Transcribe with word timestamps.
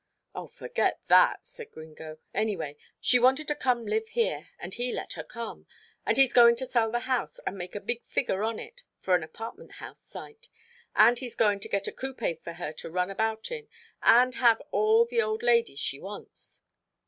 "Oh! 0.33 0.47
forget 0.47 0.99
that," 1.09 1.45
said 1.45 1.69
Gringo, 1.69 2.17
"anyway, 2.33 2.75
she 2.99 3.19
wanted 3.19 3.47
to 3.49 3.53
come 3.55 3.85
live 3.85 4.09
here, 4.09 4.47
and 4.57 4.73
he 4.73 4.91
let 4.91 5.13
her 5.13 5.23
come, 5.23 5.67
and 6.07 6.17
he's 6.17 6.33
going 6.33 6.55
to 6.55 6.65
sell 6.65 6.89
the 6.89 7.01
house, 7.01 7.39
and 7.45 7.55
make 7.55 7.75
a 7.75 7.79
big 7.79 8.03
figure 8.07 8.41
on 8.41 8.57
it 8.57 8.81
for 8.99 9.13
an 9.13 9.21
apartment 9.21 9.73
house 9.73 9.99
site, 10.01 10.49
and 10.95 11.19
he's 11.19 11.35
going 11.35 11.59
to 11.59 11.69
get 11.69 11.85
a 11.87 11.91
coupé 11.91 12.39
for 12.43 12.53
her 12.53 12.73
to 12.73 12.89
run 12.89 13.11
about 13.11 13.51
in, 13.51 13.67
and 14.01 14.33
have 14.33 14.59
all 14.71 15.05
the 15.05 15.21
old 15.21 15.43
ladies 15.43 15.77
she 15.77 15.99
wants." 15.99 16.61